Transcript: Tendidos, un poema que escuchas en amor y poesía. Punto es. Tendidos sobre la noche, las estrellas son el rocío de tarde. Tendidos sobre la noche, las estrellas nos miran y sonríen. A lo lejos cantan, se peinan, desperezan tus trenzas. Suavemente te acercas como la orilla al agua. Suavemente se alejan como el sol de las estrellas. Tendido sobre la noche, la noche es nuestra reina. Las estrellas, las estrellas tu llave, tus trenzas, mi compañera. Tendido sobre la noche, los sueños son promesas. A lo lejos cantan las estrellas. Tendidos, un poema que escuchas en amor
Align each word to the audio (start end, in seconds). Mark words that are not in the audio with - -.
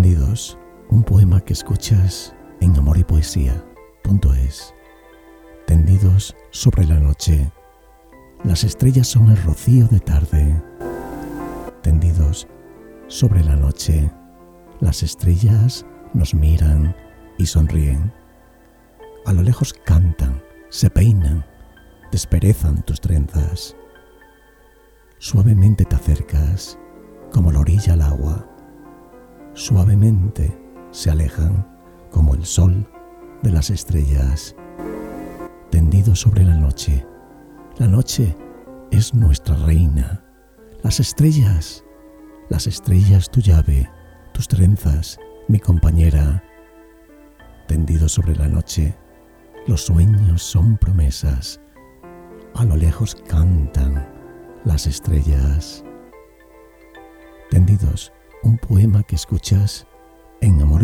Tendidos, 0.00 0.56
un 0.90 1.02
poema 1.02 1.40
que 1.40 1.52
escuchas 1.52 2.32
en 2.60 2.76
amor 2.76 2.98
y 2.98 3.02
poesía. 3.02 3.64
Punto 4.04 4.32
es. 4.32 4.72
Tendidos 5.66 6.36
sobre 6.50 6.86
la 6.86 7.00
noche, 7.00 7.50
las 8.44 8.62
estrellas 8.62 9.08
son 9.08 9.28
el 9.28 9.42
rocío 9.42 9.88
de 9.88 9.98
tarde. 9.98 10.62
Tendidos 11.82 12.46
sobre 13.08 13.42
la 13.42 13.56
noche, 13.56 14.08
las 14.78 15.02
estrellas 15.02 15.84
nos 16.14 16.32
miran 16.32 16.94
y 17.36 17.46
sonríen. 17.46 18.12
A 19.26 19.32
lo 19.32 19.42
lejos 19.42 19.74
cantan, 19.84 20.40
se 20.68 20.90
peinan, 20.90 21.44
desperezan 22.12 22.84
tus 22.84 23.00
trenzas. 23.00 23.74
Suavemente 25.18 25.84
te 25.84 25.96
acercas 25.96 26.78
como 27.32 27.50
la 27.50 27.58
orilla 27.58 27.94
al 27.94 28.02
agua. 28.02 28.57
Suavemente 29.58 30.56
se 30.92 31.10
alejan 31.10 31.66
como 32.12 32.36
el 32.36 32.46
sol 32.46 32.88
de 33.42 33.50
las 33.50 33.70
estrellas. 33.70 34.54
Tendido 35.72 36.14
sobre 36.14 36.44
la 36.44 36.54
noche, 36.54 37.04
la 37.76 37.88
noche 37.88 38.36
es 38.92 39.14
nuestra 39.14 39.56
reina. 39.56 40.24
Las 40.84 41.00
estrellas, 41.00 41.84
las 42.48 42.68
estrellas 42.68 43.30
tu 43.30 43.40
llave, 43.40 43.90
tus 44.32 44.46
trenzas, 44.46 45.18
mi 45.48 45.58
compañera. 45.58 46.40
Tendido 47.66 48.08
sobre 48.08 48.36
la 48.36 48.46
noche, 48.46 48.96
los 49.66 49.86
sueños 49.86 50.40
son 50.40 50.76
promesas. 50.78 51.60
A 52.54 52.64
lo 52.64 52.76
lejos 52.76 53.16
cantan 53.26 54.08
las 54.64 54.86
estrellas. 54.86 55.82
Tendidos, 57.50 58.12
un 58.42 58.58
poema 58.58 59.02
que 59.02 59.16
escuchas 59.16 59.86
en 60.40 60.60
amor 60.60 60.82